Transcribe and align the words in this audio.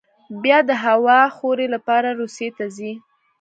بیا 0.43 0.57
د 0.69 0.71
هوا 0.85 1.19
خورۍ 1.35 1.67
لپاره 1.75 2.09
روسیې 2.21 2.49
ته 2.57 2.65
ځي. 2.75 2.91